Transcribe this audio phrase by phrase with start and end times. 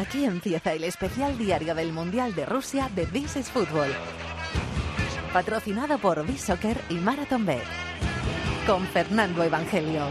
[0.00, 3.90] Aquí empieza el especial diario del Mundial de Rusia de This is Football.
[5.30, 7.60] Patrocinado por B-Soccer y Marathon Bet.
[8.66, 10.04] Con Fernando Evangelio.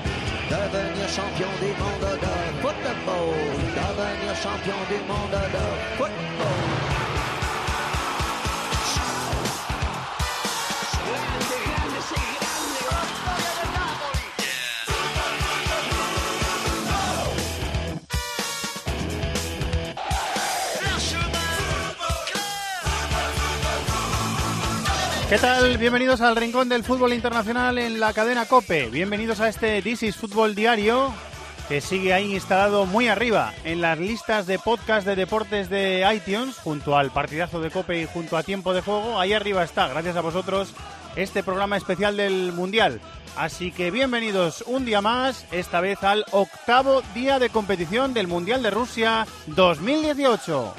[25.30, 25.78] ¿Qué tal?
[25.78, 28.88] Bienvenidos al Rincón del Fútbol Internacional en la cadena Cope.
[28.88, 31.14] Bienvenidos a este This is Fútbol Diario
[31.68, 36.56] que sigue ahí instalado muy arriba en las listas de podcast de deportes de iTunes,
[36.56, 39.20] junto al partidazo de Cope y junto a Tiempo de Juego.
[39.20, 40.74] Ahí arriba está, gracias a vosotros,
[41.16, 43.00] este programa especial del Mundial.
[43.38, 48.64] Así que bienvenidos un día más, esta vez al octavo día de competición del Mundial
[48.64, 50.74] de Rusia 2018.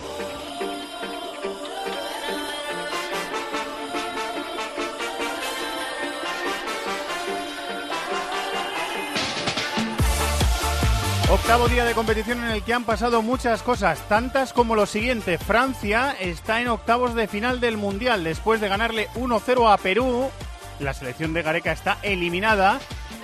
[11.33, 15.39] Octavo día de competición en el que han pasado muchas cosas, tantas como lo siguiente.
[15.39, 20.29] Francia está en octavos de final del Mundial después de ganarle 1-0 a Perú.
[20.81, 22.81] La selección de Gareca está eliminada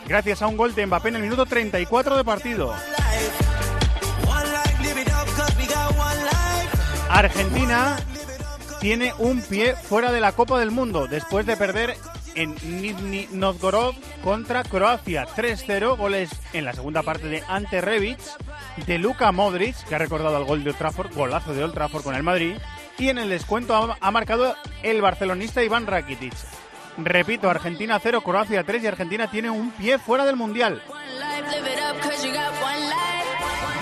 [0.07, 2.73] gracias a un gol de Mbappé en el minuto 34 de partido.
[7.11, 7.97] Argentina
[8.81, 11.97] tiene un pie fuera de la Copa del Mundo después de perder
[12.37, 13.97] en Nizhny Novgorod
[14.27, 15.25] contra Croacia.
[15.25, 18.19] 3-0, goles en la segunda parte de Ante Rebic,
[18.85, 22.03] de Luka Modric, que ha recordado el gol de Old Trafford, golazo de Old Trafford
[22.03, 22.57] con el Madrid,
[22.99, 26.33] y en el descuento ha, ha marcado el barcelonista Iván Rakitic.
[26.99, 30.83] Repito, Argentina 0, Croacia 3 y Argentina tiene un pie fuera del Mundial.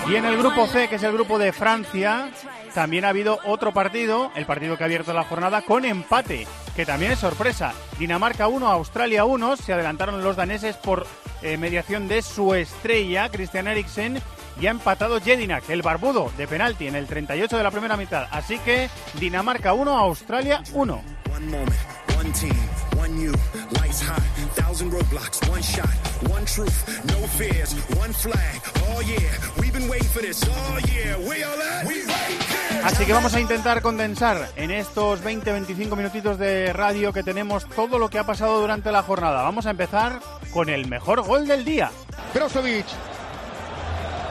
[0.07, 2.29] Y en el grupo C, que es el grupo de Francia,
[2.75, 6.85] también ha habido otro partido, el partido que ha abierto la jornada, con empate, que
[6.85, 7.73] también es sorpresa.
[7.97, 11.07] Dinamarca 1, Australia 1, se adelantaron los daneses por
[11.41, 14.21] eh, mediación de su estrella, Christian Eriksen,
[14.59, 18.27] y ha empatado Jedinak, el barbudo, de penalti en el 38 de la primera mitad.
[18.29, 21.01] Así que Dinamarca 1, Australia 1.
[21.33, 21.71] One moment,
[22.17, 22.53] one team,
[22.97, 23.31] one you,
[23.79, 24.21] lights hot,
[24.55, 25.89] thousand roadblocks, one shot,
[26.29, 28.61] one truth, no fears, one flag.
[28.89, 29.31] Oh yeah,
[29.61, 30.43] we've been waiting for this.
[30.45, 31.87] Oh yeah, we all at?
[31.87, 32.64] We right here.
[32.85, 37.97] Así que vamos a intentar condensar en estos 20-25 minutitos de radio que tenemos todo
[37.97, 39.41] lo que ha pasado durante la jornada.
[39.41, 40.19] Vamos a empezar
[40.53, 41.89] con el mejor gol del día.
[42.31, 42.85] Brozovic.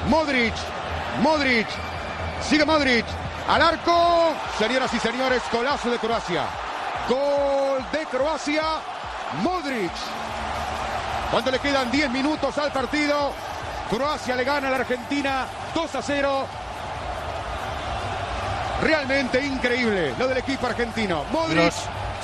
[0.08, 0.54] Modric.
[1.20, 1.66] Modric.
[2.48, 3.04] Sigue Modric.
[3.48, 4.34] Al arco.
[4.56, 6.44] Señoras y señores, golazo de Croacia.
[7.08, 8.62] Gol de Croacia.
[9.42, 9.92] Modric.
[11.32, 13.32] Cuando le quedan 10 minutos al partido,
[13.90, 16.46] Croacia le gana a la Argentina 2 a 0.
[18.82, 21.24] Realmente increíble lo del equipo argentino.
[21.32, 21.56] Modric.
[21.56, 21.74] Los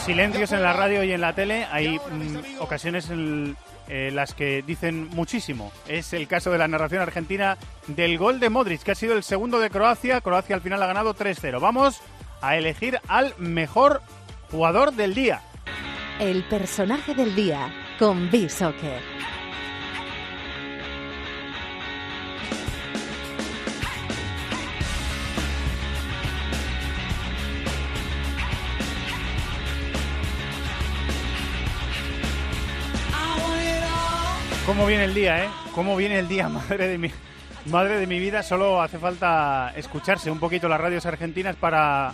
[0.04, 3.56] silencios en la radio y en la tele, hay mm, ocasiones en
[3.88, 5.72] eh, las que dicen muchísimo.
[5.88, 9.22] Es el caso de la narración argentina del gol de Modric, que ha sido el
[9.22, 10.20] segundo de Croacia.
[10.20, 11.60] Croacia al final ha ganado 3-0.
[11.60, 12.00] Vamos
[12.40, 14.00] a elegir al mejor
[14.50, 15.42] jugador del día.
[16.18, 19.00] El personaje del día con B-Soccer.
[34.70, 35.48] ¿Cómo viene el día, eh?
[35.74, 37.10] ¿Cómo viene el día, madre de mi,
[37.66, 38.44] madre de mi vida?
[38.44, 42.12] Solo hace falta escucharse un poquito las radios argentinas para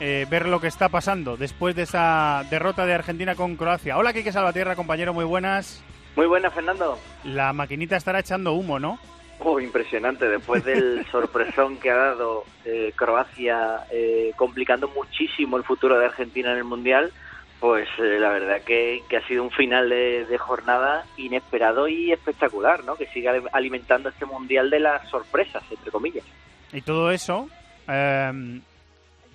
[0.00, 3.98] eh, ver lo que está pasando después de esa derrota de Argentina con Croacia.
[3.98, 5.84] Hola, Kike Salvatierra, compañero, muy buenas.
[6.16, 6.98] Muy buena, Fernando.
[7.24, 8.98] La maquinita estará echando humo, ¿no?
[9.40, 10.30] Oh, impresionante.
[10.30, 16.52] Después del sorpresón que ha dado eh, Croacia, eh, complicando muchísimo el futuro de Argentina
[16.52, 17.12] en el Mundial,
[17.60, 22.12] pues eh, la verdad que, que ha sido un final de, de jornada inesperado y
[22.12, 22.96] espectacular, ¿no?
[22.96, 26.24] Que sigue alimentando este Mundial de las sorpresas, entre comillas.
[26.72, 27.48] Y todo eso,
[27.88, 28.60] eh,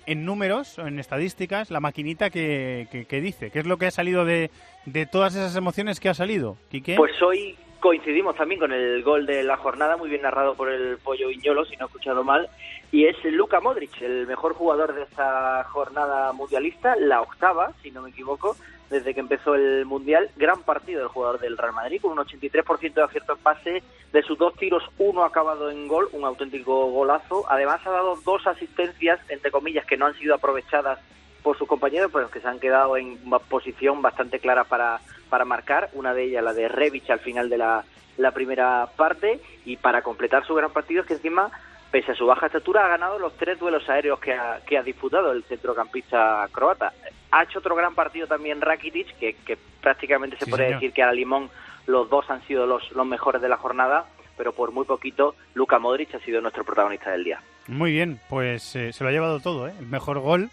[0.06, 3.50] en números, en estadísticas, la maquinita que, que, que dice.
[3.50, 4.50] ¿Qué es lo que ha salido de,
[4.86, 6.96] de todas esas emociones que ha salido, Quique?
[6.96, 10.96] Pues hoy coincidimos también con el gol de la jornada, muy bien narrado por el
[10.96, 12.48] Pollo Viñolo, si no he escuchado mal,
[12.90, 18.00] y es Luka Modric, el mejor jugador de esta jornada mundialista, la octava, si no
[18.00, 18.56] me equivoco,
[18.88, 20.30] desde que empezó el Mundial.
[20.36, 23.82] Gran partido del jugador del Real Madrid, con un 83% de acierto en pase,
[24.14, 27.44] de sus dos tiros, uno acabado en gol, un auténtico golazo.
[27.50, 31.00] Además ha dado dos asistencias, entre comillas, que no han sido aprovechadas
[31.42, 33.18] por sus compañeros, pero que se han quedado en
[33.50, 35.02] posición bastante clara para,
[35.34, 35.90] para marcar.
[35.94, 37.82] Una de ellas, la de Rebic, al final de la,
[38.18, 39.40] la primera parte.
[39.64, 41.50] Y para completar su gran partido es que encima
[41.90, 44.82] pese a su baja estatura, ha ganado los tres duelos aéreos que ha, que ha
[44.82, 46.92] disputado el centrocampista croata.
[47.30, 50.80] Ha hecho otro gran partido también Rakitic, que, que prácticamente se Sí, puede señor.
[50.80, 51.50] decir que a la limón
[51.86, 55.78] los dos han sido los, los mejores de la jornada, pero por muy poquito Luka
[55.78, 57.40] Modric ha sido nuestro protagonista del día.
[57.68, 59.72] Muy bien, pues eh, se lo ha llevado todo, ¿eh?
[59.78, 60.50] El mejor gol.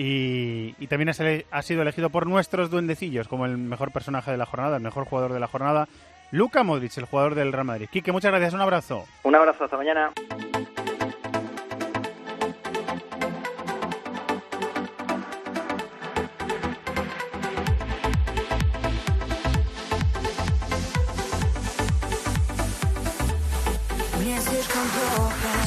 [0.00, 4.46] Y, y también ha, sido elegido por nuestros duendecillos como el mejor personaje de la
[4.46, 5.88] jornada, el mejor jugador de la jornada,
[6.30, 7.88] Luka Modric, el jugador del Real Madrid.
[7.90, 9.06] Quique, muchas gracias, un abrazo.
[9.24, 10.12] Un abrazo, hasta mañana.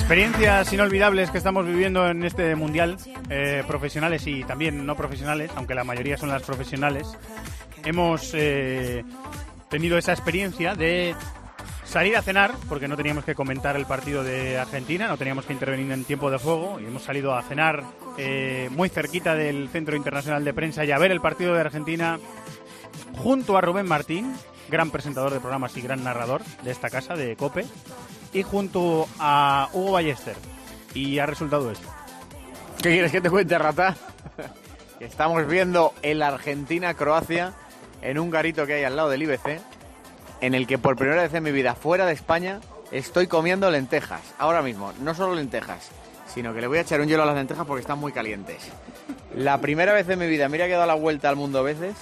[0.02, 2.98] Experiencias inolvidables que estamos viviendo en este mundial,
[3.30, 7.08] eh, profesionales y también no profesionales, aunque la mayoría son las profesionales.
[7.86, 9.06] Hemos eh,
[9.70, 11.16] tenido esa experiencia de
[11.86, 15.54] salir a cenar, porque no teníamos que comentar el partido de Argentina, no teníamos que
[15.54, 17.84] intervenir en tiempo de juego, y hemos salido a cenar
[18.18, 22.20] eh, muy cerquita del Centro Internacional de Prensa y a ver el partido de Argentina
[23.18, 24.34] junto a Rubén Martín,
[24.68, 27.66] gran presentador de programas y gran narrador de esta casa, de COPE,
[28.34, 30.36] y junto a Hugo Ballester.
[30.94, 31.88] Y ha resultado esto.
[32.82, 33.96] ¿Qué quieres que te cuente, rata?
[35.00, 37.54] Estamos viendo el Argentina-Croacia
[38.02, 39.62] en un garito que hay al lado del IBC,
[40.42, 42.60] en el que por primera vez en mi vida, fuera de España,
[42.92, 44.22] estoy comiendo lentejas.
[44.38, 45.90] Ahora mismo, no solo lentejas,
[46.34, 48.58] sino que le voy a echar un hielo a las lentejas porque están muy calientes.
[49.36, 51.96] La primera vez en mi vida, mira que he dado la vuelta al mundo veces,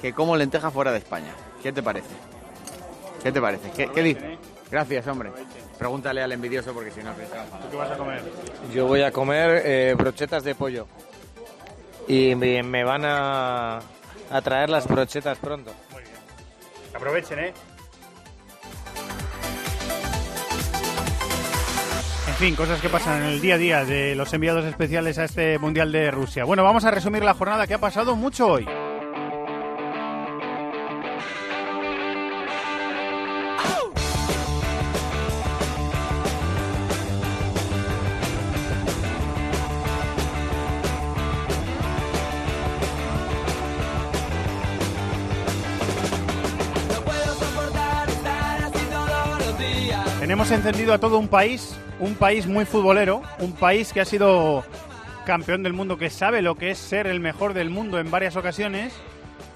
[0.00, 1.32] que como lentejas fuera de España.
[1.62, 2.08] ¿Qué te parece?
[3.22, 3.70] ¿Qué te parece?
[3.70, 4.38] ¿Qué, qué dices?
[4.70, 5.30] Gracias, hombre.
[5.82, 7.10] Pregúntale al envidioso porque si no...
[7.10, 7.44] enfadar.
[7.68, 8.22] ¿Qué vas a comer?
[8.72, 10.86] Yo voy a comer eh, brochetas de pollo.
[12.06, 13.78] Y me, me van a,
[14.30, 15.72] a traer las brochetas pronto.
[16.94, 17.52] Aprovechen, ¿eh?
[22.28, 25.24] En fin, cosas que pasan en el día a día de los enviados especiales a
[25.24, 26.44] este Mundial de Rusia.
[26.44, 28.68] Bueno, vamos a resumir la jornada que ha pasado mucho hoy.
[50.64, 54.62] Encendido a todo un país, un país muy futbolero, un país que ha sido
[55.26, 58.36] campeón del mundo, que sabe lo que es ser el mejor del mundo en varias
[58.36, 58.94] ocasiones.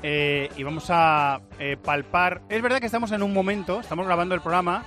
[0.03, 2.43] eh, y vamos a eh, palpar.
[2.49, 4.83] Es verdad que estamos en un momento, estamos grabando el programa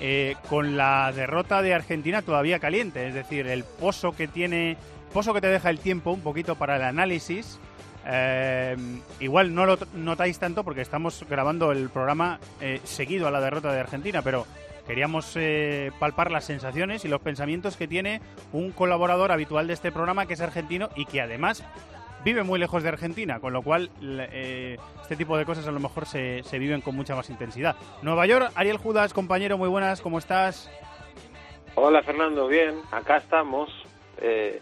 [0.00, 4.78] eh, con la derrota de Argentina todavía caliente, es decir, el pozo que tiene,
[5.12, 7.58] pozo que te deja el tiempo un poquito para el análisis.
[8.06, 8.74] Eh,
[9.20, 13.70] igual no lo notáis tanto porque estamos grabando el programa eh, seguido a la derrota
[13.70, 14.46] de Argentina, pero
[14.88, 18.20] queríamos eh, palpar las sensaciones y los pensamientos que tiene
[18.52, 21.62] un colaborador habitual de este programa que es argentino y que además
[22.24, 25.78] vive muy lejos de Argentina, con lo cual eh, este tipo de cosas a lo
[25.78, 27.76] mejor se, se viven con mucha más intensidad.
[28.02, 30.68] Nueva York, Ariel Judas, compañero, muy buenas, ¿cómo estás?
[31.76, 33.70] Hola Fernando, bien, acá estamos.
[34.20, 34.60] Eh,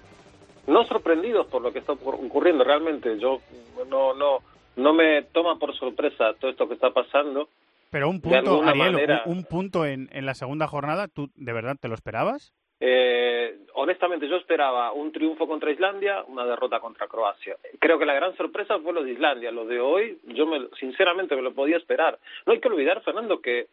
[0.67, 3.19] no sorprendidos por lo que está ocur- ocurriendo realmente.
[3.19, 3.41] Yo
[3.89, 4.41] no no
[4.77, 7.49] no me toma por sorpresa todo esto que está pasando.
[7.97, 11.31] Pero un punto, alguna Ariel, manera- un, un punto en, en la segunda jornada, ¿tú
[11.35, 12.53] de verdad te lo esperabas?
[12.79, 17.57] Eh, honestamente, yo esperaba un triunfo contra Islandia, una derrota contra Croacia.
[17.79, 19.51] Creo que la gran sorpresa fue lo de Islandia.
[19.51, 22.19] Lo de hoy, yo me, sinceramente me lo podía esperar.
[22.45, 23.69] No hay que olvidar, Fernando, que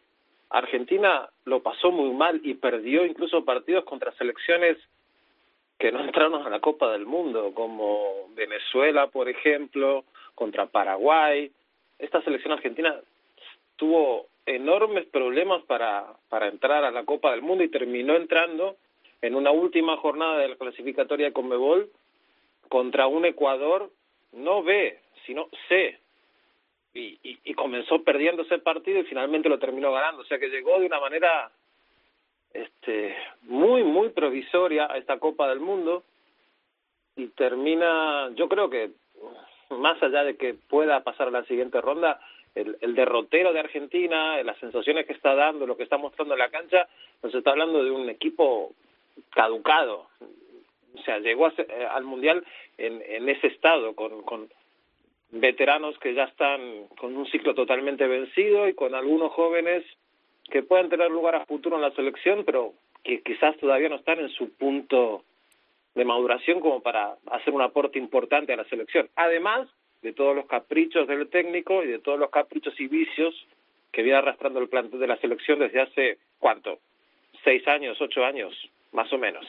[0.48, 4.78] Argentina lo pasó muy mal y perdió incluso partidos contra selecciones
[5.78, 10.04] que no entraron a la Copa del Mundo, como Venezuela, por ejemplo,
[10.34, 11.50] contra Paraguay.
[11.98, 12.94] Esta selección argentina
[13.76, 18.76] tuvo enormes problemas para, para entrar a la Copa del Mundo y terminó entrando
[19.22, 21.90] en una última jornada de la clasificatoria de Conmebol
[22.68, 23.90] contra un Ecuador
[24.32, 25.98] no B, sino C.
[26.92, 30.22] Y, y, y comenzó perdiendo ese partido y finalmente lo terminó ganando.
[30.22, 31.50] O sea que llegó de una manera
[32.52, 36.04] este, muy, muy provisoria a esta Copa del Mundo
[37.16, 38.90] y termina, yo creo que
[39.70, 42.20] más allá de que pueda pasar a la siguiente ronda,
[42.54, 46.50] el, derrotero de Argentina, las sensaciones que está dando, lo que está mostrando en la
[46.50, 46.88] cancha,
[47.22, 48.72] nos está hablando de un equipo
[49.30, 50.06] caducado.
[50.94, 52.44] O sea, llegó a eh, al Mundial
[52.78, 54.48] en, en ese estado, con, con
[55.30, 59.84] veteranos que ya están con un ciclo totalmente vencido y con algunos jóvenes
[60.50, 64.20] que pueden tener lugar a futuro en la selección, pero que quizás todavía no están
[64.20, 65.24] en su punto
[65.94, 69.08] de maduración como para hacer un aporte importante a la selección.
[69.16, 69.68] Además
[70.04, 73.34] de todos los caprichos del técnico y de todos los caprichos y vicios
[73.90, 76.78] que viene arrastrando el plantel de la selección desde hace, ¿cuánto?
[77.42, 78.52] Seis años, ocho años,
[78.92, 79.46] más o menos.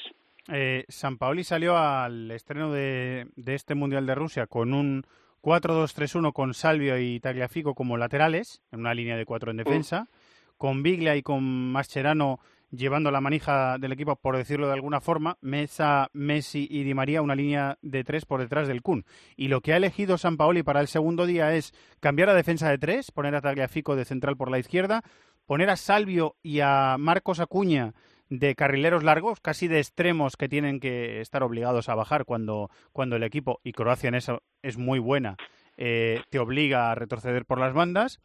[0.51, 5.03] Eh, San Paoli salió al estreno de, de este Mundial de Rusia con un
[5.41, 10.07] 4-2-3-1 con Salvio y Tagliafico como laterales, en una línea de cuatro en defensa,
[10.57, 12.39] con Biglia y con Mascherano
[12.77, 17.22] llevando la manija del equipo, por decirlo de alguna forma, Mesa, Messi y Di María
[17.22, 19.05] una línea de tres por detrás del Kun.
[19.36, 22.70] Y lo que ha elegido San Paoli para el segundo día es cambiar a defensa
[22.70, 25.03] de tres, poner a Tagliafico de central por la izquierda,
[25.46, 27.94] poner a Salvio y a Marcos Acuña
[28.29, 33.15] de carrileros largos, casi de extremos que tienen que estar obligados a bajar cuando, cuando
[33.15, 35.38] el equipo, y Croacia en eso es muy buena,
[35.77, 38.20] eh, te obliga a retroceder por las bandas.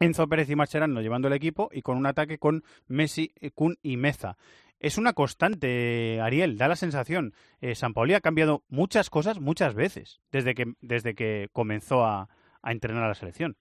[0.00, 3.76] Enzo Pérez y Mascherano llevando el equipo y con un ataque con Messi, eh, Kun
[3.82, 4.36] y Meza.
[4.80, 7.32] Es una constante, Ariel, da la sensación.
[7.60, 12.28] Eh, San Pauli ha cambiado muchas cosas muchas veces desde que, desde que comenzó a,
[12.62, 13.56] a entrenar a la selección.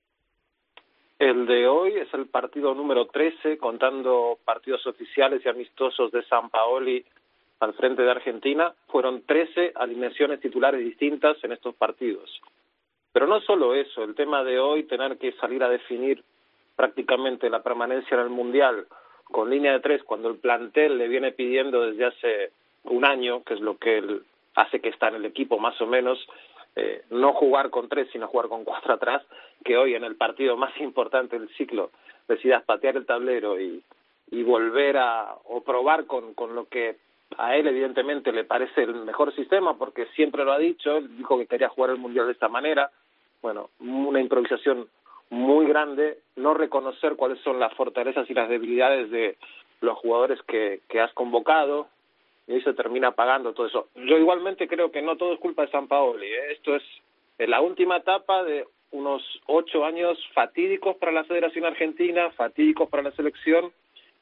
[1.17, 6.51] El de hoy es el partido número 13, contando partidos oficiales y amistosos de San
[6.51, 7.03] Paoli
[7.59, 8.75] al frente de Argentina.
[8.87, 12.29] Fueron 13 alineaciones titulares distintas en estos partidos.
[13.17, 16.23] Pero no solo eso, el tema de hoy, tener que salir a definir
[16.75, 18.85] prácticamente la permanencia en el Mundial
[19.23, 22.51] con línea de tres, cuando el plantel le viene pidiendo desde hace
[22.83, 24.21] un año, que es lo que él
[24.53, 26.23] hace que está en el equipo más o menos,
[26.75, 29.23] eh, no jugar con tres, sino jugar con cuatro atrás,
[29.65, 31.89] que hoy en el partido más importante del ciclo
[32.27, 33.81] decidas patear el tablero y,
[34.29, 36.97] y volver a, o probar con, con lo que
[37.39, 41.39] a él evidentemente le parece el mejor sistema, porque siempre lo ha dicho, él dijo
[41.39, 42.91] que quería jugar el Mundial de esta manera,
[43.41, 44.87] bueno, una improvisación
[45.29, 49.37] muy grande, no reconocer cuáles son las fortalezas y las debilidades de
[49.81, 51.87] los jugadores que, que has convocado,
[52.47, 53.87] y ahí se termina pagando todo eso.
[53.95, 56.27] Yo igualmente creo que no todo es culpa de San Paoli.
[56.27, 56.53] ¿eh?
[56.53, 56.83] Esto es
[57.39, 63.11] la última etapa de unos ocho años fatídicos para la Federación Argentina, fatídicos para la
[63.11, 63.71] selección,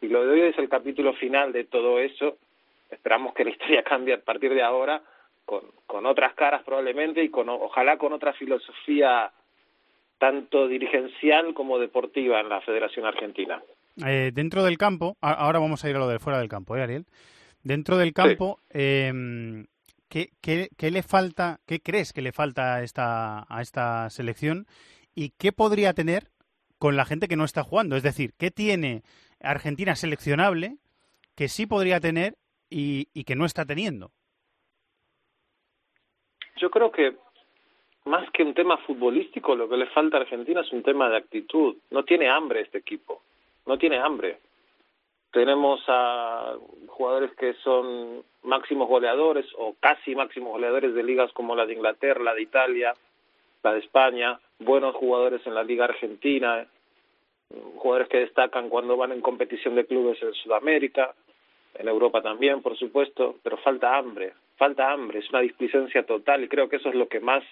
[0.01, 2.37] y lo de hoy es el capítulo final de todo eso.
[2.89, 5.01] Esperamos que la historia cambie a partir de ahora,
[5.45, 9.31] con, con otras caras probablemente, y con ojalá con otra filosofía
[10.17, 13.61] tanto dirigencial como deportiva en la Federación Argentina.
[14.05, 16.83] Eh, dentro del campo, ahora vamos a ir a lo de fuera del campo, ¿eh,
[16.83, 17.05] Ariel?
[17.63, 19.65] Dentro del campo, eh,
[20.09, 24.67] ¿qué, qué, qué, le falta, qué crees que le falta a esta, a esta selección
[25.15, 26.29] y qué podría tener
[26.77, 27.95] con la gente que no está jugando?
[27.95, 29.03] Es decir, ¿qué tiene
[29.39, 30.77] Argentina seleccionable
[31.35, 32.35] que sí podría tener
[32.69, 34.11] y, y que no está teniendo?
[36.57, 37.15] Yo creo que
[38.05, 41.17] más que un tema futbolístico, lo que le falta a Argentina es un tema de
[41.17, 41.75] actitud.
[41.91, 43.21] No tiene hambre este equipo,
[43.65, 44.39] no tiene hambre.
[45.31, 46.55] Tenemos a
[46.87, 52.23] jugadores que son máximos goleadores o casi máximos goleadores de ligas como la de Inglaterra,
[52.23, 52.93] la de Italia,
[53.63, 56.65] la de España, buenos jugadores en la Liga Argentina,
[57.75, 61.13] jugadores que destacan cuando van en competición de clubes en Sudamérica,
[61.73, 66.47] en Europa también, por supuesto, pero falta hambre, falta hambre, es una displicencia total y
[66.47, 67.43] creo que eso es lo que más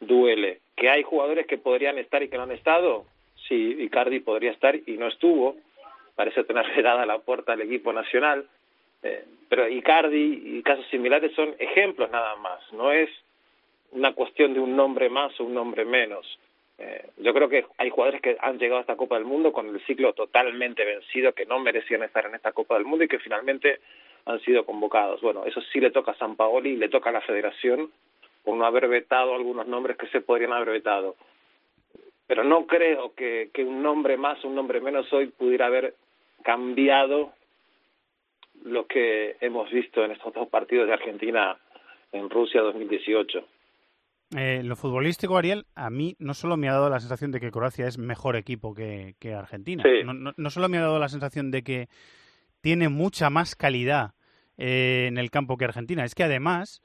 [0.00, 0.60] duele.
[0.76, 3.04] Que hay jugadores que podrían estar y que no han estado,
[3.48, 5.56] sí, Icardi podría estar y no estuvo,
[6.16, 8.46] parece tener vedada la puerta del equipo nacional,
[9.02, 13.10] eh, pero Icardi y casos similares son ejemplos nada más, no es
[13.92, 16.38] una cuestión de un nombre más o un nombre menos.
[16.78, 19.68] Eh, yo creo que hay jugadores que han llegado a esta Copa del Mundo con
[19.68, 23.18] el ciclo totalmente vencido, que no merecían estar en esta Copa del Mundo y que
[23.18, 23.80] finalmente
[24.26, 25.20] han sido convocados.
[25.20, 27.90] Bueno, eso sí le toca a San Paoli y le toca a la Federación
[28.44, 31.16] por no haber vetado algunos nombres que se podrían haber vetado.
[32.26, 35.94] Pero no creo que, que un nombre más o un nombre menos hoy pudiera haber
[36.42, 37.32] cambiado
[38.64, 41.58] lo que hemos visto en estos dos partidos de Argentina
[42.12, 43.44] en Rusia 2018.
[44.36, 47.50] Eh, lo futbolístico, Ariel, a mí no solo me ha dado la sensación de que
[47.50, 50.04] Croacia es mejor equipo que, que Argentina, sí.
[50.04, 51.88] no, no, no, solo me ha dado la sensación de que
[52.60, 54.14] tiene mucha más calidad
[54.56, 56.82] eh, en el campo que Argentina, es que además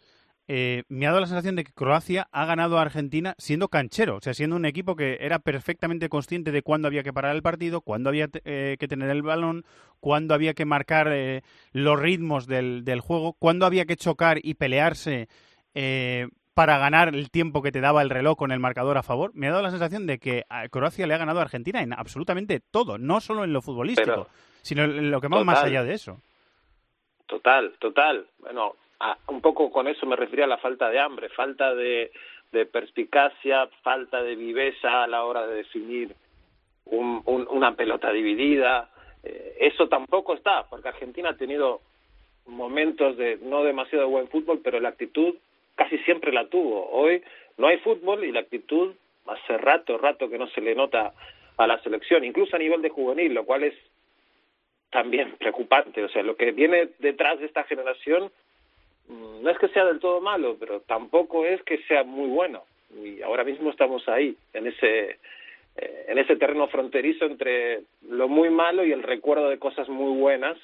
[0.47, 4.17] eh, me ha dado la sensación de que Croacia ha ganado a Argentina siendo canchero,
[4.17, 7.41] o sea, siendo un equipo que era perfectamente consciente de cuándo había que parar el
[7.41, 9.65] partido, cuándo había eh, que tener el balón,
[9.99, 11.41] cuándo había que marcar eh,
[11.71, 15.29] los ritmos del, juego, cuándo había que chocar y pelearse
[15.73, 19.31] eh, para ganar el tiempo que te daba el reloj con el marcador a favor.
[19.33, 22.59] Me ha dado la sensación de que Croacia le ha ganado a Argentina en absolutamente
[22.59, 24.29] todo, no solo en lo futbolístico,
[24.65, 26.19] sino lo que va más allá de eso.
[27.27, 28.25] Total, total.
[28.39, 32.11] Bueno, a, un poco con eso me refería a la falta de hambre, falta de,
[32.51, 36.15] de perspicacia, falta de viveza a la hora de definir
[36.85, 38.89] un, un, una pelota dividida.
[39.23, 41.81] Eh, eso tampoco está, porque Argentina ha tenido
[42.47, 45.35] momentos de no demasiado buen fútbol, pero la actitud
[45.75, 46.89] casi siempre la tuvo.
[46.89, 47.21] Hoy
[47.59, 48.95] no hay fútbol y la actitud
[49.27, 51.13] hace rato, rato que no se le nota
[51.57, 53.75] a la selección, incluso a nivel de juvenil, lo cual es
[54.91, 56.03] también preocupante.
[56.03, 58.31] O sea, lo que viene detrás de esta generación
[59.07, 62.63] mm, no es que sea del todo malo, pero tampoco es que sea muy bueno.
[63.03, 65.19] Y ahora mismo estamos ahí, en ese,
[65.75, 70.17] eh, en ese terreno fronterizo entre lo muy malo y el recuerdo de cosas muy
[70.17, 70.57] buenas,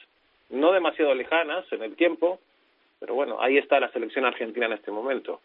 [0.49, 2.39] no demasiado lejanas en el tiempo,
[2.99, 5.41] pero bueno, ahí está la selección argentina en este momento.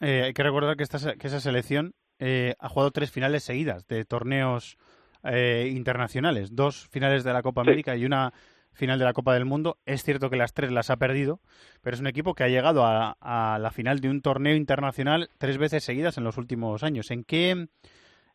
[0.00, 3.86] Eh, hay que recordar que, esta, que esa selección eh, ha jugado tres finales seguidas
[3.88, 4.78] de torneos
[5.26, 8.32] eh, internacionales, dos finales de la Copa América y una
[8.72, 9.78] final de la Copa del Mundo.
[9.86, 11.40] Es cierto que las tres las ha perdido,
[11.82, 15.30] pero es un equipo que ha llegado a, a la final de un torneo internacional
[15.38, 17.10] tres veces seguidas en los últimos años.
[17.10, 17.68] ¿En qué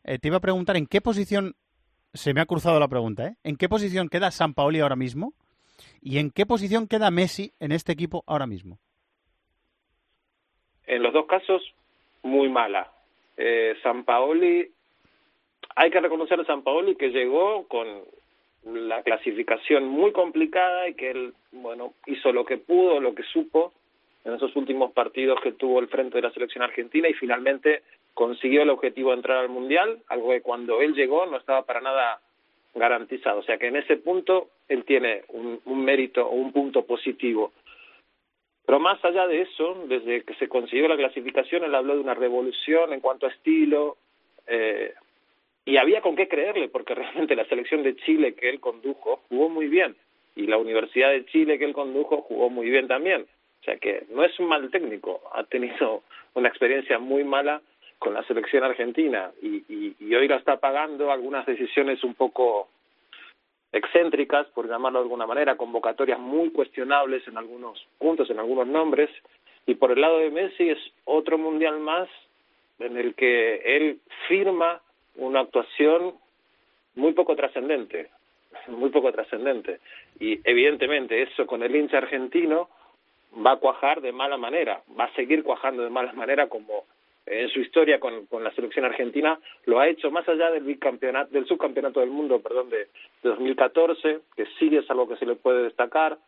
[0.04, 1.54] eh, te iba a preguntar en qué posición
[2.12, 3.36] se me ha cruzado la pregunta, ¿eh?
[3.42, 5.32] ¿En qué posición queda San Paoli ahora mismo?
[6.00, 8.78] ¿Y en qué posición queda Messi en este equipo ahora mismo?
[10.86, 11.62] En los dos casos,
[12.22, 12.92] muy mala.
[13.36, 14.70] Eh, San Paoli,
[15.76, 17.86] hay que reconocer a San Paoli que llegó con
[18.64, 23.72] la clasificación muy complicada y que él, bueno, hizo lo que pudo, lo que supo
[24.24, 27.82] en esos últimos partidos que tuvo el frente de la selección argentina y finalmente
[28.14, 31.80] consiguió el objetivo de entrar al Mundial, algo que cuando él llegó no estaba para
[31.80, 32.20] nada
[32.74, 33.40] garantizado.
[33.40, 37.52] O sea que en ese punto él tiene un, mérito o un punto positivo.
[38.64, 42.14] Pero más allá de eso, desde que se consiguió la clasificación, él habló de una
[42.14, 43.96] revolución en cuanto a estilo,
[44.46, 44.94] eh,
[45.64, 49.48] y había con qué creerle, porque realmente la selección de Chile que él condujo jugó
[49.48, 49.96] muy bien,
[50.34, 53.26] y la Universidad de Chile que él condujo jugó muy bien también.
[53.60, 56.02] O sea que no es un mal técnico, ha tenido
[56.34, 57.60] una experiencia muy mala
[57.98, 62.68] con la selección argentina y, y, hoy la está pagando algunas decisiones un poco
[63.70, 69.08] excéntricas, por llamarlo de alguna manera, convocatorias muy cuestionables en algunos puntos, en algunos nombres,
[69.66, 72.08] y por el lado de Messi es otro mundial más
[72.80, 74.82] en el que él firma
[75.16, 76.14] una actuación
[76.94, 78.10] muy poco trascendente,
[78.68, 79.80] muy poco trascendente.
[80.18, 82.68] Y evidentemente eso con el hincha argentino
[83.34, 86.84] va a cuajar de mala manera, va a seguir cuajando de mala manera como
[87.24, 91.30] en su historia con, con la selección argentina lo ha hecho más allá del bicampeonato,
[91.32, 92.88] del subcampeonato del mundo, perdón, de, de
[93.30, 96.18] 2014, que sí es algo que se le puede destacar,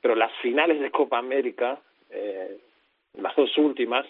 [0.00, 1.78] pero las finales de Copa América,
[2.10, 2.58] eh,
[3.14, 4.04] las dos últimas,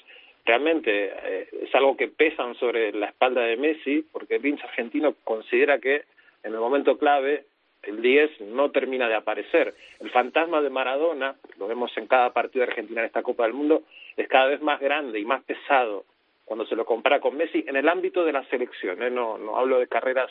[0.45, 5.15] realmente eh, es algo que pesan sobre la espalda de Messi, porque el hincha argentino
[5.25, 6.05] considera que
[6.43, 7.45] en el momento clave
[7.83, 9.75] el 10 no termina de aparecer.
[10.01, 13.55] El fantasma de Maradona, lo vemos en cada partido de Argentina en esta Copa del
[13.55, 13.83] Mundo,
[14.17, 16.05] es cada vez más grande y más pesado
[16.45, 19.03] cuando se lo compara con Messi en el ámbito de la selección.
[19.03, 19.11] ¿eh?
[19.11, 20.31] No, no hablo de carreras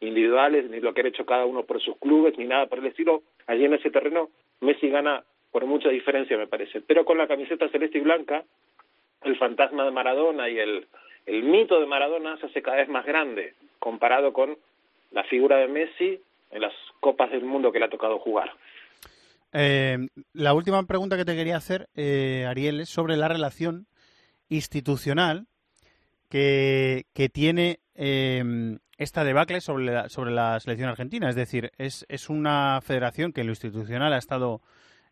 [0.00, 2.86] individuales, ni lo que han hecho cada uno por sus clubes, ni nada por el
[2.86, 3.22] estilo.
[3.46, 6.80] Allí en ese terreno Messi gana por mucha diferencia, me parece.
[6.80, 8.44] Pero con la camiseta celeste y blanca,
[9.22, 10.86] el fantasma de Maradona y el,
[11.26, 14.56] el mito de Maradona se hace cada vez más grande comparado con
[15.10, 18.52] la figura de Messi en las Copas del Mundo que le ha tocado jugar.
[19.52, 19.98] Eh,
[20.32, 23.86] la última pregunta que te quería hacer, eh, Ariel, es sobre la relación
[24.48, 25.46] institucional
[26.28, 31.28] que, que tiene eh, esta debacle sobre la, sobre la selección argentina.
[31.28, 34.60] Es decir, es, es una federación que en lo institucional ha estado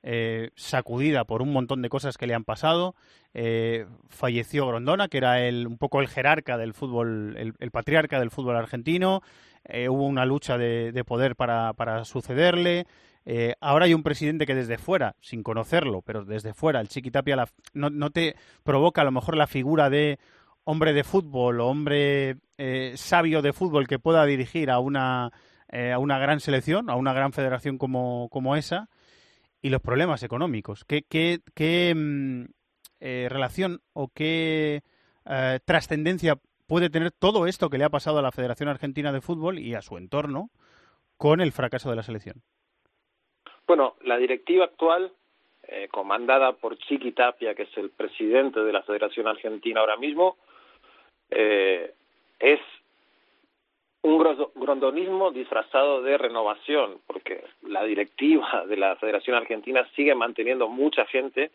[0.02, 2.94] eh, sacudida por un montón de cosas que le han pasado.
[3.34, 8.18] Eh, falleció Grondona, que era el, un poco el jerarca del fútbol, el, el patriarca
[8.18, 9.22] del fútbol argentino.
[9.64, 12.86] Eh, hubo una lucha de, de poder para, para sucederle.
[13.26, 17.36] Eh, ahora hay un presidente que desde fuera, sin conocerlo, pero desde fuera, el Chiquitapia
[17.36, 20.18] la, no, te provoca a lo mejor la figura de
[20.64, 22.36] hombre de fútbol o hombre
[22.94, 25.30] sabio de fútbol que pueda dirigir a una,
[25.70, 28.88] a una gran selección, a una gran federación como, como esa,
[29.62, 30.84] y los problemas económicos.
[30.84, 32.44] ¿Qué, qué, qué mm,
[33.00, 34.82] eh, relación o qué
[35.26, 39.20] eh, trascendencia puede tener todo esto que le ha pasado a la Federación Argentina de
[39.20, 40.50] Fútbol y a su entorno
[41.16, 42.42] con el fracaso de la selección?
[43.66, 45.12] Bueno, la directiva actual,
[45.62, 50.38] eh, comandada por Chiqui Tapia, que es el presidente de la Federación Argentina ahora mismo,
[51.30, 51.94] eh,
[52.38, 52.60] es
[54.02, 61.04] un grondonismo disfrazado de renovación, porque la directiva de la Federación Argentina sigue manteniendo mucha
[61.06, 61.50] gente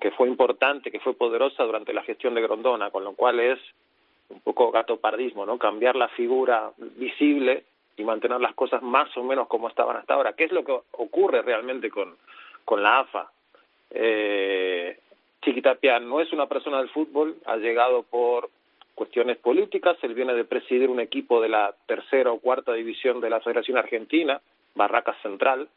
[0.00, 3.58] que fue importante, que fue poderosa durante la gestión de Grondona, con lo cual es
[4.30, 5.58] un poco gatopardismo, ¿no?
[5.58, 7.64] Cambiar la figura visible
[7.96, 10.32] y mantener las cosas más o menos como estaban hasta ahora.
[10.32, 12.16] ¿Qué es lo que ocurre realmente con,
[12.64, 13.30] con la AFA?
[13.90, 14.98] Eh,
[15.42, 18.48] Chiquitapia no es una persona del fútbol, ha llegado por
[19.00, 23.30] cuestiones políticas, él viene de presidir un equipo de la tercera o cuarta división de
[23.30, 24.42] la Federación Argentina,
[24.74, 25.70] Barracas Central,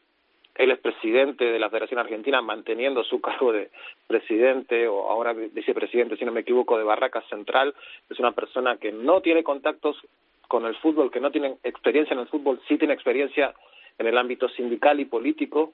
[0.56, 3.70] él es presidente de la Federación Argentina manteniendo su cargo de
[4.06, 7.74] presidente o ahora vicepresidente, si no me equivoco, de Barracas Central.
[8.10, 9.96] Es una persona que no tiene contactos
[10.46, 13.54] con el fútbol, que no tiene experiencia en el fútbol, sí tiene experiencia
[13.98, 15.72] en el ámbito sindical y político.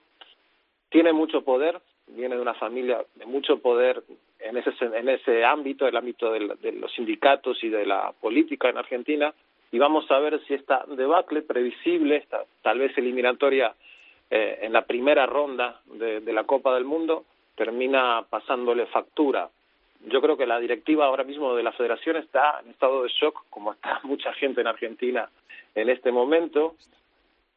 [0.89, 1.81] Tiene mucho poder,
[2.15, 4.03] viene de una familia de mucho poder
[4.39, 8.69] en ese, en ese ámbito, el ámbito de, de los sindicatos y de la política
[8.69, 9.35] en Argentina,
[9.73, 13.75] y vamos a ver si esta debacle previsible, esta tal vez eliminatoria
[14.31, 19.51] eh, en la primera ronda de, de la Copa del Mundo, termina pasándole factura.
[20.07, 23.45] Yo creo que la directiva ahora mismo de la federación está en estado de shock,
[23.51, 25.29] como está mucha gente en Argentina
[25.75, 26.75] en este momento,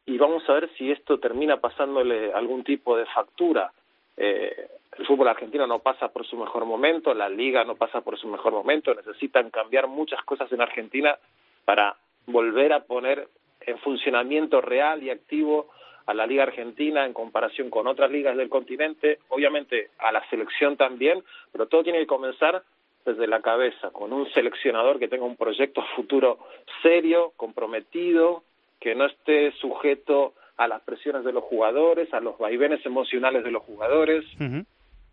[0.06, 3.72] y vamos a ver si esto termina pasándole algún tipo de factura.
[4.16, 8.18] Eh, el fútbol argentino no pasa por su mejor momento, la liga no pasa por
[8.18, 11.18] su mejor momento, necesitan cambiar muchas cosas en Argentina
[11.64, 11.96] para
[12.26, 13.28] volver a poner
[13.60, 15.70] en funcionamiento real y activo
[16.06, 20.76] a la Liga Argentina en comparación con otras ligas del continente, obviamente a la selección
[20.76, 22.62] también, pero todo tiene que comenzar
[23.04, 26.38] desde la cabeza, con un seleccionador que tenga un proyecto futuro
[26.82, 28.42] serio, comprometido,
[28.80, 33.50] que no esté sujeto a las presiones de los jugadores, a los vaivenes emocionales de
[33.50, 34.24] los jugadores.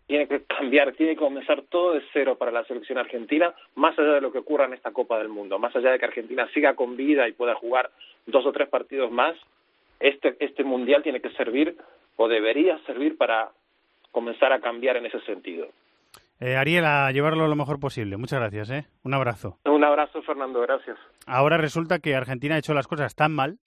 [0.06, 4.14] Tiene que cambiar, tiene que comenzar todo de cero para la selección argentina, más allá
[4.14, 6.74] de lo que ocurra en esta Copa del Mundo, más allá de que Argentina siga
[6.74, 7.90] con vida y pueda jugar
[8.26, 9.36] dos o tres partidos más,
[10.00, 11.76] este, este Mundial tiene que servir
[12.16, 13.50] o debería servir para
[14.10, 15.68] comenzar a cambiar en ese sentido.
[16.40, 18.16] Eh, Ariel, a llevarlo lo mejor posible.
[18.16, 18.86] Muchas gracias, ¿eh?
[19.04, 19.58] Un abrazo.
[19.64, 20.98] Un abrazo, Fernando, gracias.
[21.24, 23.58] Ahora resulta que Argentina ha hecho las cosas tan mal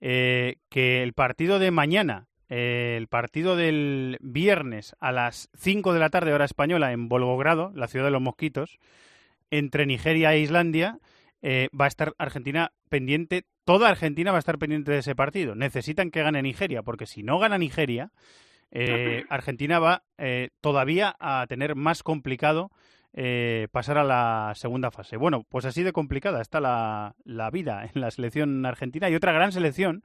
[0.00, 6.00] eh, que el partido de mañana, eh, el partido del viernes a las 5 de
[6.00, 8.78] la tarde hora española en Volgogrado, la ciudad de los mosquitos,
[9.50, 10.98] entre Nigeria e Islandia,
[11.42, 15.54] eh, va a estar Argentina pendiente, toda Argentina va a estar pendiente de ese partido.
[15.54, 18.10] Necesitan que gane Nigeria, porque si no gana Nigeria,
[18.70, 22.70] eh, Argentina va eh, todavía a tener más complicado
[23.12, 25.16] eh, pasar a la segunda fase.
[25.16, 29.32] Bueno, pues así de complicada está la, la vida en la selección argentina y otra
[29.32, 30.04] gran selección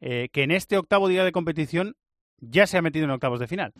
[0.00, 1.96] eh, que en este octavo día de competición
[2.40, 3.72] ya se ha metido en octavos de final.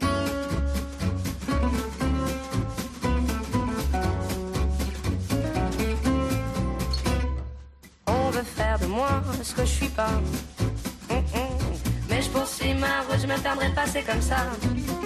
[14.30, 14.97] On.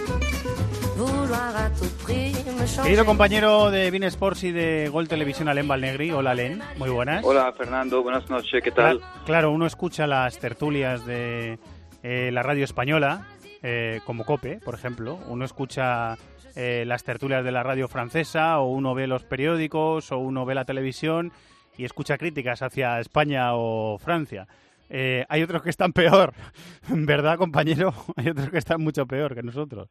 [2.82, 6.10] Querido compañero de Bean Sports y de Gol Televisión, Alen Valnegri.
[6.10, 6.60] Hola, Alen.
[6.76, 7.24] Muy buenas.
[7.24, 9.00] Hola Fernando, buenas noches, ¿qué tal?
[9.00, 11.58] Cla- Claro, uno escucha las tertulias de
[12.02, 13.26] eh, la radio española,
[13.62, 15.18] eh, como COPE, por ejemplo.
[15.28, 16.16] Uno escucha
[16.56, 20.54] eh, las tertulias de la radio francesa, o uno ve los periódicos, o uno ve
[20.54, 21.32] la televisión
[21.78, 24.46] y escucha críticas hacia España o Francia.
[24.90, 26.34] Eh, hay otros que están peor,
[26.88, 27.94] ¿verdad, compañero?
[28.16, 29.88] Hay otros que están mucho peor que nosotros.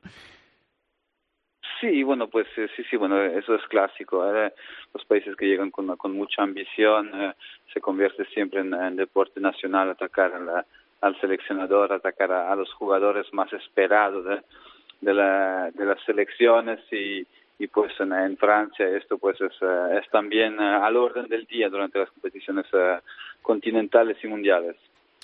[1.81, 4.23] Sí, bueno, pues eh, sí, sí, bueno, eso es clásico.
[4.33, 4.53] ¿eh?
[4.93, 7.33] Los países que llegan con, con mucha ambición eh,
[7.73, 10.65] se convierte siempre en, deporte nacional atacar
[11.01, 14.23] al seleccionador, atacar a, los jugadores más esperados
[15.01, 17.25] de, la, de las selecciones y,
[17.61, 21.99] y pues en, Francia esto pues es, es también eh, al orden del día durante
[21.99, 22.97] las competiciones eh,
[23.43, 24.75] continentales y mundiales.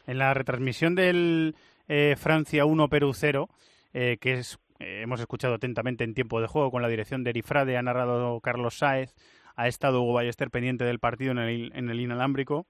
[0.05, 1.55] En la retransmisión del
[1.87, 3.49] eh, Francia 1 Perú 0,
[3.95, 7.31] eh, que es, eh, hemos escuchado atentamente en tiempo de juego con la dirección de
[7.31, 9.15] Erifrade, ha narrado Carlos Sáez,
[9.55, 12.67] ha estado Hugo Ballester pendiente del partido en el, en el inalámbrico.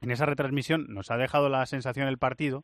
[0.00, 2.62] En esa retransmisión nos ha dejado la sensación el partido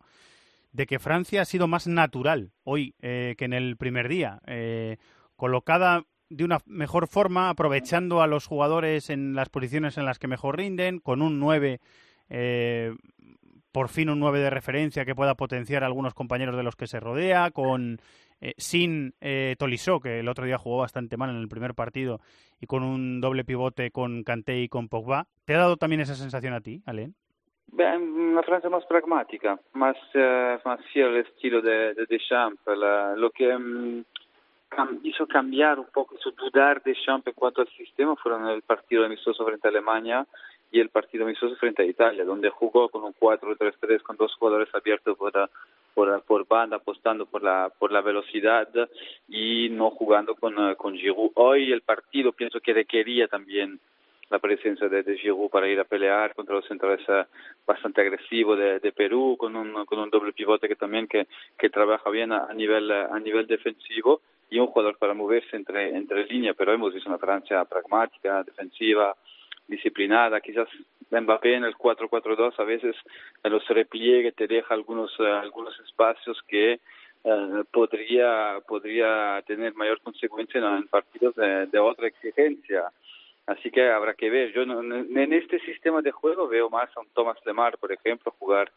[0.75, 4.97] de que Francia ha sido más natural hoy eh, que en el primer día, eh,
[5.37, 10.27] colocada de una mejor forma, aprovechando a los jugadores en las posiciones en las que
[10.27, 11.81] mejor rinden, con un 9
[12.29, 12.93] eh,
[13.71, 16.89] por fin un 9 de referencia que pueda potenciar a algunos compañeros de los que
[16.89, 18.01] se rodea, con
[18.41, 22.21] eh, sin eh, Tolisso, que el otro día jugó bastante mal en el primer partido,
[22.61, 25.27] y con un doble pivote con Kanté y con Pogba.
[25.45, 27.15] ¿Te ha dado también esa sensación a ti, Alen?
[27.77, 32.61] Una Francia más pragmática, más, eh, más fiel al estilo de, de Deschamps.
[32.67, 34.05] La- lo que mm,
[34.71, 39.05] cam- hizo cambiar un poco, hizo dudar Deschamps en cuanto al sistema fueron el partido
[39.05, 40.27] amistoso frente a Alemania
[40.73, 44.69] y el partido amistoso frente a Italia, donde jugó con un 4-3-3 con dos jugadores
[44.75, 45.49] abiertos por, la-
[45.95, 48.69] por, banda, apostando por la, por la velocidad
[49.29, 51.31] y no jugando con, eh, con Giroud.
[51.35, 53.79] Hoy el partido pienso que requería también
[54.31, 57.25] la presencia de, de Giroud para ir a pelear contra los centrales eh,
[57.67, 61.27] bastante agresivos de, de Perú, con un, con un doble pivote que también que,
[61.59, 65.57] que trabaja bien a, a nivel eh, a nivel defensivo y un jugador para moverse
[65.57, 69.17] entre, entre líneas, pero hemos visto una Francia pragmática, defensiva,
[69.69, 70.69] disciplinada, quizás
[71.11, 72.97] Mbappé en el 4-4-2 a veces
[73.43, 76.81] en los repliegues te deja algunos, eh, algunos espacios que
[77.25, 82.85] eh, podría, podría tener mayor consecuencia en, partidos de, otra exigencia.
[83.47, 84.53] Así que habrá que ver.
[84.53, 88.35] Yo no- en este sistema de juego veo más a un Thomas Lemar, por ejemplo,
[88.39, 88.71] jugar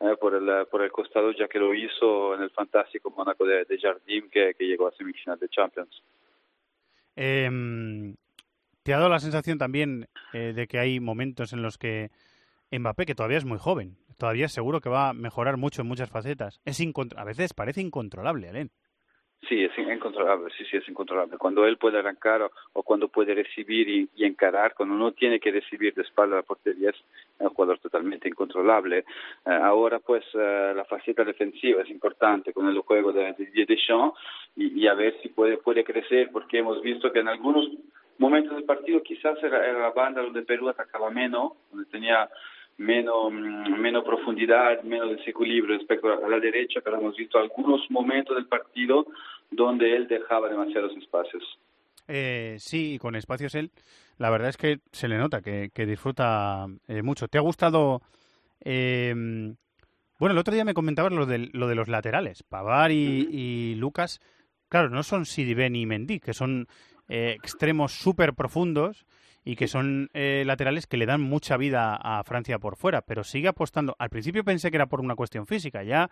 [0.00, 3.78] eh, por, el, por el costado, ya que lo hizo en el fantástico Mónaco de,
[3.80, 6.02] Jardim, que, que llegó a semifinal de Champions.
[7.14, 8.14] Em,
[8.86, 12.10] ¿Te ha dado la sensación también eh, de que hay momentos en los que
[12.70, 16.08] Mbappé, que todavía es muy joven, todavía seguro que va a mejorar mucho en muchas
[16.08, 16.80] facetas, es
[17.16, 18.70] a veces parece incontrolable, Alen?
[19.48, 21.36] Sí, es incontrolable, sí, sí, es incontrolable.
[21.36, 25.50] Cuando él puede arrancar o, cuando puede recibir y, y, encarar, cuando no tiene que
[25.50, 26.96] recibir de espalda la portería, es
[27.40, 29.04] un jugador totalmente incontrolable.
[29.44, 34.16] Uh, ahora, pues, uh, la faceta defensiva es importante con el juego de, de Deschamps
[34.54, 37.68] y, y, a ver si puede, puede crecer, porque hemos visto que en algunos
[38.18, 42.28] momentos del partido quizás era, era la banda donde Perú atacaba menos, donde tenía
[42.78, 48.46] menos, menos profundidad, menos desequilibrio respecto a la derecha, pero hemos visto algunos momentos del
[48.46, 49.06] partido
[49.50, 51.42] donde él dejaba demasiados espacios.
[52.08, 53.70] Eh, sí, con espacios él,
[54.18, 57.28] la verdad es que se le nota que, que disfruta eh, mucho.
[57.28, 58.02] ¿Te ha gustado?
[58.64, 59.12] Eh,
[60.18, 63.24] bueno, el otro día me comentabas lo de, lo de los laterales, Pavar y, uh
[63.24, 63.28] -huh.
[63.30, 64.20] y Lucas.
[64.68, 66.66] Claro, no son Sidiben y Mendy, que son
[67.08, 69.06] eh, extremos súper profundos
[69.44, 73.22] y que son eh, laterales que le dan mucha vida a Francia por fuera, pero
[73.22, 73.94] sigue apostando.
[73.98, 76.10] Al principio pensé que era por una cuestión física, ya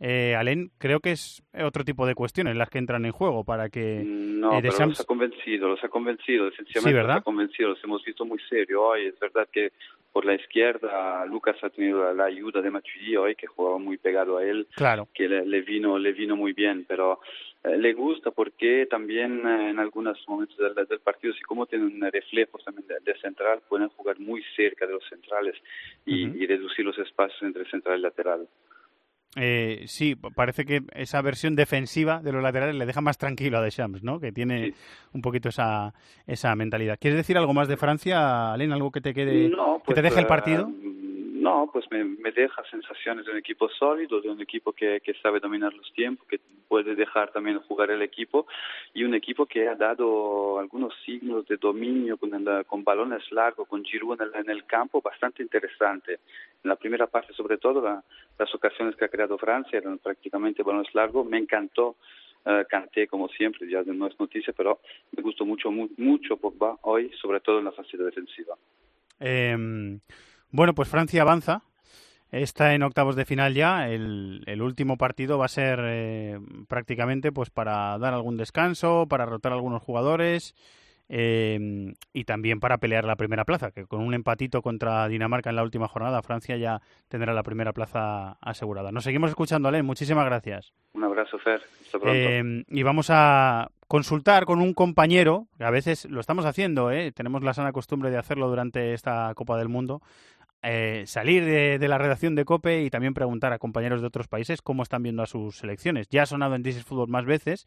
[0.00, 3.68] eh, Alén, creo que es otro tipo de cuestiones las que entran en juego para
[3.68, 4.02] que.
[4.04, 4.98] No, eh, pero Deschamps...
[4.98, 7.14] los ha convencido, los ha convencido, sencillamente Sí, ¿verdad?
[7.14, 9.06] los ha convencido, los hemos visto muy serio hoy.
[9.06, 9.72] Es verdad que
[10.12, 14.38] por la izquierda Lucas ha tenido la, ayuda de Matuidi hoy, que jugaba muy pegado
[14.38, 15.08] a él, Claro.
[15.14, 17.20] que le, le vino, le vino muy bien, pero
[17.64, 22.62] le gusta porque también eh, en algunos momentos del, del partido, así como tienen reflejos
[22.64, 25.54] también de, de, central, pueden jugar muy cerca de los centrales
[26.04, 26.36] y, uh -huh.
[26.42, 28.48] y reducir los espacios entre central y lateral.
[29.36, 33.62] Eh, sí, parece que esa versión defensiva de los laterales le deja más tranquilo a
[33.62, 34.20] Deschamps, ¿no?
[34.20, 34.74] Que tiene sí.
[35.12, 35.92] un poquito esa,
[36.26, 36.98] esa mentalidad.
[37.00, 38.72] ¿Quieres decir algo más de Francia, Alen?
[38.72, 40.68] ¿Algo que te quede, no, pues, que te deje el partido?
[40.68, 40.93] Uh,
[41.44, 45.40] no, pues me, deja sensaciones de un equipo sólido, de un equipo que, que, sabe
[45.40, 48.46] dominar los tiempos, que puede dejar también jugar el equipo
[48.94, 53.68] y un equipo que ha dado algunos signos de dominio con, el, con balones largos,
[53.68, 56.14] con Giroud en el, en el, campo bastante interesante.
[56.64, 58.02] En la primera parte, sobre todo, la,
[58.38, 61.26] las ocasiones que ha creado Francia eran prácticamente balones largos.
[61.26, 61.96] Me encantó
[62.46, 64.78] Uh, canté como siempre, ya no es noticia, pero
[65.16, 68.54] me gustó mucho, mu mucho Pogba hoy, sobre todo en la fase defensiva.
[69.18, 69.56] Eh,
[70.54, 71.62] bueno, pues Francia avanza.
[72.30, 73.88] Está en octavos de final ya.
[73.88, 76.38] El, el último partido va a ser eh,
[76.68, 80.54] prácticamente pues para dar algún descanso, para rotar algunos jugadores
[81.08, 85.56] eh, y también para pelear la primera plaza, que con un empatito contra Dinamarca en
[85.56, 88.90] la última jornada, Francia ya tendrá la primera plaza asegurada.
[88.90, 89.84] Nos seguimos escuchando, Alain.
[89.84, 90.72] Muchísimas gracias.
[90.94, 91.62] Un abrazo, Fer.
[91.84, 92.14] Hasta pronto.
[92.14, 97.12] Eh, y vamos a consultar con un compañero, que a veces lo estamos haciendo, ¿eh?
[97.12, 100.00] tenemos la sana costumbre de hacerlo durante esta Copa del Mundo,
[100.64, 104.62] eh, salir de, la redacción de COPE y también preguntar a compañeros de otros países
[104.62, 106.08] cómo están viendo a sus selecciones.
[106.08, 107.66] Ya ha sonado en This Fútbol más veces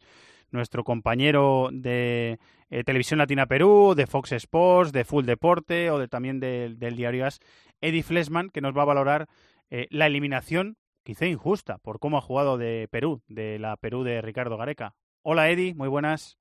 [0.50, 2.38] nuestro compañero de
[2.70, 6.96] eh, Televisión Latina Perú, de Fox Sports, de Full Deporte o de, también de, del
[6.96, 7.38] diario AS,
[7.80, 9.28] Eddie Flesman, que nos va a valorar
[9.70, 14.22] eh, la eliminación, quizá injusta, por cómo ha jugado de Perú, de la Perú de
[14.22, 14.94] Ricardo Gareca.
[15.22, 16.38] Hola Eddie, muy buenas.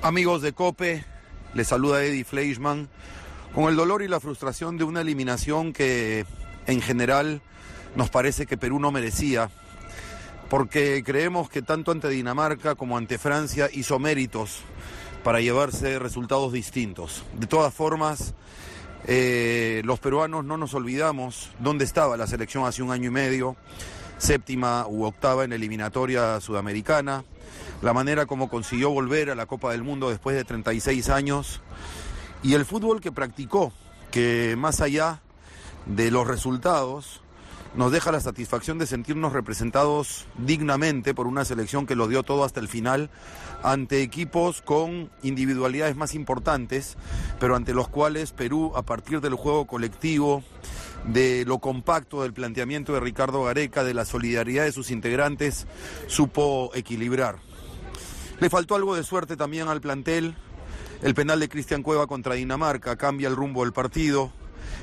[0.00, 1.04] Amigos de COPE,
[1.54, 2.88] les saluda Eddie Fleischmann
[3.54, 6.26] con el dolor y la frustración de una eliminación que
[6.66, 7.40] en general
[7.94, 9.48] nos parece que Perú no merecía,
[10.50, 14.60] porque creemos que tanto ante Dinamarca como ante Francia hizo méritos
[15.22, 17.22] para llevarse resultados distintos.
[17.38, 18.34] De todas formas,
[19.06, 23.56] eh, los peruanos no nos olvidamos dónde estaba la selección hace un año y medio,
[24.18, 27.24] séptima u octava en eliminatoria sudamericana,
[27.82, 31.60] la manera como consiguió volver a la Copa del Mundo después de 36 años
[32.44, 33.72] y el fútbol que practicó,
[34.10, 35.22] que más allá
[35.86, 37.22] de los resultados,
[37.74, 42.44] nos deja la satisfacción de sentirnos representados dignamente por una selección que lo dio todo
[42.44, 43.10] hasta el final,
[43.62, 46.96] ante equipos con individualidades más importantes,
[47.40, 50.44] pero ante los cuales Perú, a partir del juego colectivo,
[51.06, 55.66] de lo compacto del planteamiento de Ricardo Gareca, de la solidaridad de sus integrantes,
[56.06, 57.36] supo equilibrar.
[58.38, 60.36] Le faltó algo de suerte también al plantel,
[61.04, 64.32] el penal de Cristian Cueva contra Dinamarca cambia el rumbo del partido.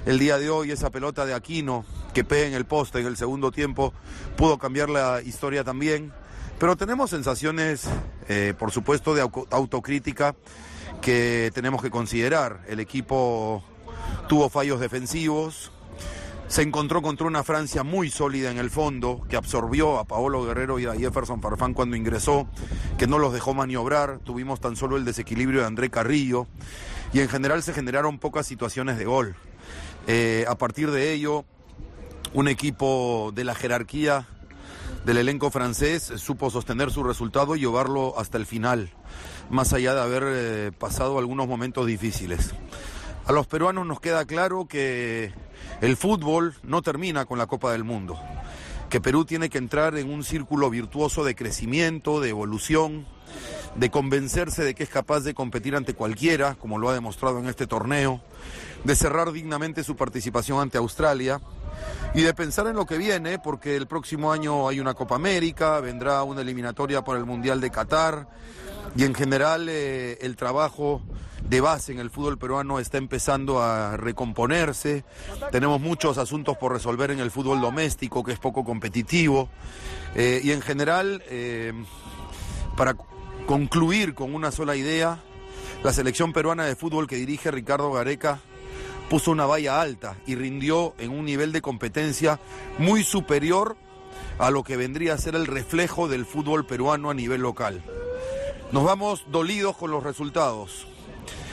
[0.06, 3.18] El día de hoy esa pelota de Aquino que pega en el poste en el
[3.18, 3.92] segundo tiempo
[4.38, 6.14] pudo cambiar la historia también.
[6.60, 7.88] Pero tenemos sensaciones,
[8.30, 10.36] eh, por supuesto, de autocrítica
[11.02, 12.64] que tenemos que considerar.
[12.68, 13.64] El equipo
[14.30, 15.72] tuvo fallos defensivos,
[16.52, 20.80] se encontró contra una Francia muy sólida en el fondo, que absorbió a Paolo Guerrero
[20.80, 22.46] y a Jefferson Farfán cuando ingresó,
[22.98, 26.48] que no los dejó maniobrar, tuvimos tan solo el desequilibrio de André Carrillo,
[27.14, 29.38] y en general se generaron pocas situaciones de gol.
[30.08, 31.46] Eh, a partir de ello,
[32.34, 34.28] un equipo de la jerarquía
[35.06, 38.90] del elenco francés supo sostener su resultado y llevarlo hasta el final,
[39.50, 42.54] más allá de haber eh, pasado algunos momentos difíciles.
[43.26, 45.32] A los peruanos nos queda claro que
[45.80, 48.20] el fútbol no termina con la Copa del Mundo,
[48.90, 53.06] que Perú tiene que entrar en un círculo virtuoso de crecimiento, de evolución,
[53.76, 57.48] de convencerse de que es capaz de competir ante cualquiera, como lo ha demostrado en
[57.48, 58.22] este torneo,
[58.84, 61.40] de cerrar dignamente su participación ante Australia
[62.16, 65.80] y de pensar en lo que viene, porque el próximo año hay una Copa América,
[65.80, 68.28] vendrá una eliminatoria por el Mundial de Qatar
[68.96, 71.02] y en general eh, el trabajo
[71.48, 75.04] de base en el fútbol peruano está empezando a recomponerse.
[75.52, 79.50] Tenemos muchos asuntos por resolver en el fútbol doméstico, que es poco competitivo.
[80.16, 81.74] Eh, y en general, eh,
[82.78, 82.96] para
[83.48, 85.20] concluir con una sola idea,
[85.84, 88.40] la selección peruana de fútbol que dirige Ricardo Gareca
[89.10, 92.40] puso una valla alta y rindió en un nivel de competencia
[92.78, 93.76] muy superior
[94.40, 97.82] a lo que vendría a ser el reflejo del fútbol peruano a nivel local.
[98.72, 100.88] Nos vamos dolidos con los resultados,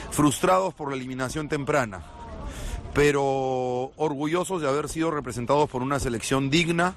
[0.09, 2.01] frustrados por la eliminación temprana,
[2.93, 6.95] pero orgullosos de haber sido representados por una selección digna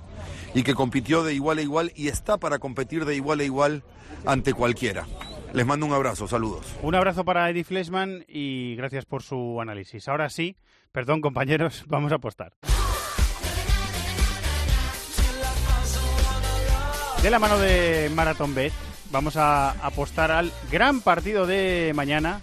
[0.54, 3.82] y que compitió de igual a igual y está para competir de igual a igual
[4.24, 5.06] ante cualquiera.
[5.54, 6.66] Les mando un abrazo, saludos.
[6.82, 10.06] Un abrazo para Eddie Fleshman y gracias por su análisis.
[10.06, 10.56] Ahora sí,
[10.92, 12.52] perdón compañeros, vamos a apostar.
[17.22, 18.72] De la mano de Marathon Bet,
[19.12, 22.40] vamos a apostar al gran partido de mañana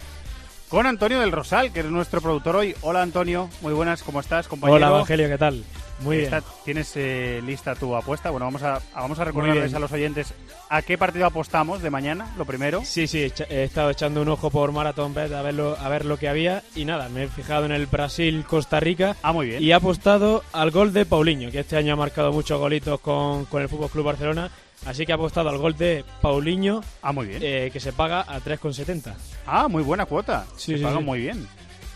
[0.69, 2.75] con Antonio del Rosal, que es nuestro productor hoy.
[2.81, 4.77] Hola Antonio, muy buenas, ¿cómo estás, compañero?
[4.77, 5.63] Hola Evangelio, ¿qué tal?
[6.01, 6.31] Muy bien.
[6.63, 8.29] ¿Tienes eh, lista tu apuesta?
[8.29, 10.33] Bueno, vamos a, vamos a recordarles a los oyentes
[10.69, 12.81] a qué partido apostamos de mañana, lo primero.
[12.85, 16.17] Sí, sí, he estado echando un ojo por Marathon Bet a, verlo, a ver lo
[16.17, 19.15] que había y nada, me he fijado en el Brasil-Costa Rica.
[19.21, 19.63] Ah, muy bien.
[19.63, 23.45] Y he apostado al gol de Paulinho, que este año ha marcado muchos golitos con,
[23.45, 24.49] con el Fútbol Club Barcelona.
[24.85, 27.41] Así que he apostado al gol de Paulinho, ah, muy bien.
[27.43, 29.13] Eh, que se paga a 3,70.
[29.45, 30.45] Ah, muy buena cuota.
[30.55, 31.03] Sí, se sí, paga sí.
[31.03, 31.47] muy bien.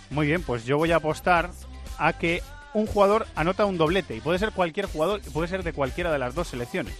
[0.09, 1.51] Muy bien, pues yo voy a apostar
[1.97, 2.41] a que
[2.73, 4.15] un jugador anota un doblete.
[4.15, 6.95] Y puede ser cualquier jugador, puede ser de cualquiera de las dos selecciones.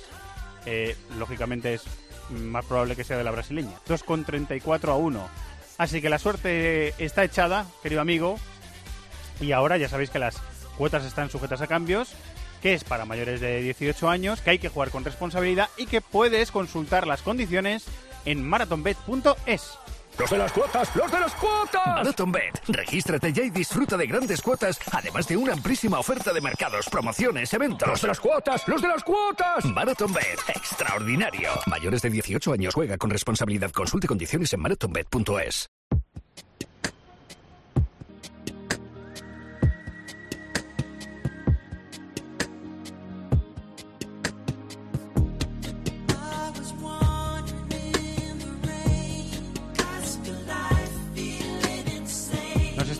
[0.66, 1.84] Eh, lógicamente es
[2.30, 3.78] más probable que sea de la brasileña.
[3.88, 5.28] 2,34 a 1.
[5.78, 8.38] Así que la suerte está echada, querido amigo.
[9.42, 10.38] Y ahora ya sabéis que las
[10.78, 12.14] cuotas están sujetas a cambios,
[12.62, 16.02] que es para mayores de 18 años, que hay que jugar con responsabilidad y que
[16.02, 17.86] puedes consultar las condiciones
[18.26, 19.78] en marathonbet.es.
[20.18, 20.96] ¡Los de las cuotas!
[20.96, 21.88] ¡Los de las cuotas!
[21.88, 22.62] MarathonBet.
[22.68, 27.54] Regístrate ya y disfruta de grandes cuotas, además de una amplísima oferta de mercados, promociones,
[27.54, 27.88] eventos.
[27.88, 28.68] ¡Los de las cuotas!
[28.68, 29.66] ¡Los de las cuotas!
[29.66, 30.40] MarathonBet.
[30.50, 31.50] Extraordinario.
[31.66, 33.72] Mayores de 18 años juega con responsabilidad.
[33.72, 35.70] Consulte condiciones en marathonbet.es.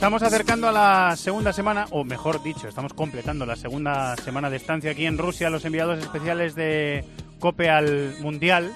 [0.04, 4.58] estamos acercando a la segunda semana, o mejor dicho, estamos completando la segunda semana de
[4.58, 7.06] estancia aquí en Rusia, los enviados especiales de
[7.40, 8.74] COPE al Mundial.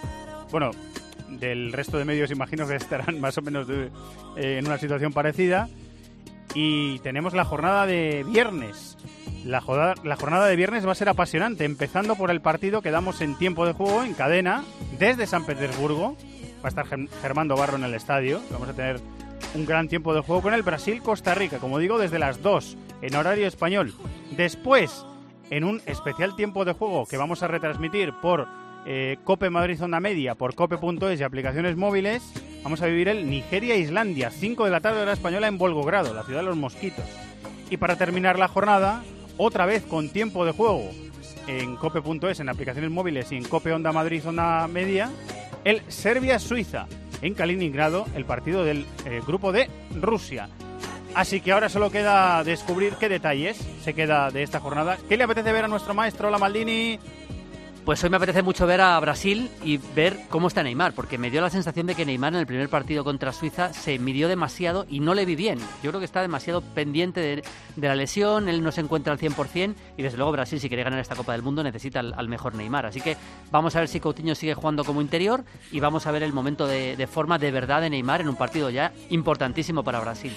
[0.52, 0.72] Bueno,
[1.30, 3.92] del resto de medios imagino que estarán más o menos de-
[4.38, 5.68] eh, en una situación parecida.
[6.56, 8.98] Y tenemos la jornada de viernes.
[9.44, 12.90] La, joda- la jornada de viernes va a ser apasionante, empezando por el partido que
[12.90, 14.64] damos en tiempo de juego, en cadena,
[14.98, 16.16] desde San Petersburgo.
[16.64, 18.40] Va a estar Germ- Germando Barro en el estadio.
[18.50, 19.02] Vamos a tener
[19.54, 23.16] un gran tiempo de juego con el Brasil-Costa Rica, como digo, desde las 2 en
[23.16, 23.94] horario español.
[24.32, 25.06] Después,
[25.50, 28.48] en un especial tiempo de juego que vamos a retransmitir por
[28.86, 32.24] eh, Cope Madrid Zona Media, por cope.es y aplicaciones móviles,
[32.64, 36.40] vamos a vivir el Nigeria-Islandia, 5 de la tarde hora española en Volgogrado, la ciudad
[36.40, 37.06] de los mosquitos.
[37.70, 39.04] Y para terminar la jornada,
[39.38, 40.90] otra vez con tiempo de juego
[41.48, 45.10] en cope.es, en aplicaciones móviles y en Cope Onda Madrid Zona Media,
[45.64, 46.88] el Serbia-Suiza
[47.22, 50.50] en Kaliningrado, el partido del eh, grupo de Rusia.
[51.16, 54.98] Así que ahora solo queda descubrir qué detalles se queda de esta jornada.
[55.10, 57.00] ¿Qué le apetece ver a nuestro maestro, la Maldini?
[57.88, 61.32] Pues hoy me apetece mucho ver a Brasil y ver cómo está Neymar, porque me
[61.32, 64.86] dio la sensación de que Neymar en el primer partido contra Suiza se midió demasiado
[64.90, 65.58] y no le vi bien.
[65.82, 67.44] Yo creo que está demasiado pendiente de,
[67.88, 71.00] la lesión, él no se encuentra al 100% y desde luego Brasil si quiere ganar
[71.00, 72.88] esta Copa del Mundo necesita al, al mejor Neymar.
[72.88, 73.16] Así que
[73.52, 76.68] vamos a ver si Coutinho sigue jugando como interior y vamos a ver el momento
[76.68, 80.34] de, de forma de verdad de Neymar en un partido ya importantísimo para Brasil.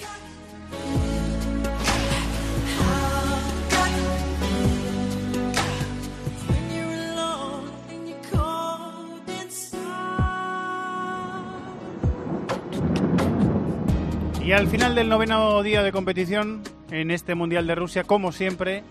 [14.43, 18.83] Y al final del noveno día de competición en este Mundial de Rusia, como siempre,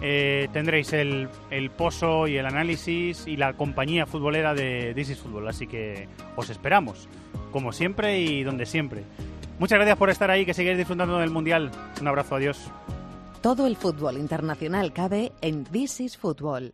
[0.00, 5.18] eh, tendréis el, el pozo y el análisis y la compañía futbolera de This is
[5.18, 5.48] Football.
[5.48, 7.08] Así que os esperamos,
[7.50, 9.02] como siempre y donde siempre.
[9.58, 11.72] Muchas gracias por estar ahí, que sigáis disfrutando del Mundial.
[12.00, 12.70] Un abrazo, adiós.
[13.40, 16.72] Todo el fútbol internacional cabe en This is Football.